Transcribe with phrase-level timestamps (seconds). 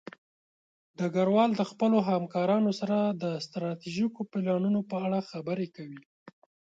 [0.97, 6.01] ډګروال د خپلو همکارانو سره د ستراتیژیکو پلانونو په اړه خبرې کوي.